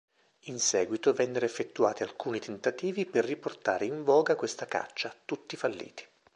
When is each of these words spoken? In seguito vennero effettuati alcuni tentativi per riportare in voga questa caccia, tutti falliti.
In 0.45 0.57
seguito 0.59 1.13
vennero 1.13 1.45
effettuati 1.45 2.01
alcuni 2.01 2.39
tentativi 2.39 3.05
per 3.05 3.23
riportare 3.23 3.85
in 3.85 4.03
voga 4.03 4.35
questa 4.35 4.65
caccia, 4.65 5.13
tutti 5.25 5.55
falliti. 5.55 6.03